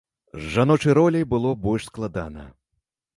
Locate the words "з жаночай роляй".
0.43-1.25